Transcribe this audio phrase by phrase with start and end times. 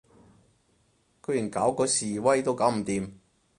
[1.21, 3.07] 居然搞嗰示威都搞唔掂